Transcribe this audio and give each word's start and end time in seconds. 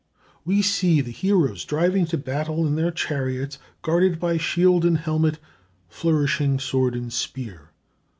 We 0.43 0.63
see 0.63 0.99
the 1.01 1.11
heroes 1.11 1.63
driving 1.63 2.07
to 2.07 2.17
battle 2.17 2.65
in 2.65 2.75
their 2.75 2.89
chariots, 2.89 3.59
guarded 3.83 4.19
by 4.19 4.37
shield 4.37 4.83
and 4.83 4.97
helmet, 4.97 5.37
flourishing 5.89 6.57
sword 6.57 6.95
and 6.95 7.13
spear. 7.13 7.69